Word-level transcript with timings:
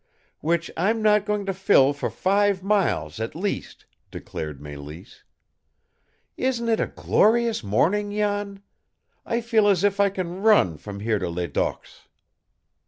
"Which 0.39 0.71
I'm 0.75 1.03
not 1.03 1.27
going 1.27 1.45
to 1.45 1.53
fill 1.53 1.93
for 1.93 2.09
five 2.09 2.63
miles, 2.63 3.19
at 3.19 3.35
least," 3.35 3.85
declared 4.09 4.59
Mélisse. 4.59 5.21
"Isn't 6.37 6.69
it 6.69 6.79
a 6.79 6.87
glorious 6.87 7.63
morning, 7.63 8.11
Jan? 8.11 8.63
I 9.27 9.41
feel 9.41 9.67
as 9.67 9.83
if 9.83 9.99
I 9.99 10.09
can 10.09 10.41
run 10.41 10.77
from 10.77 11.01
here 11.01 11.19
to 11.19 11.29
Ledoq's!" 11.29 12.07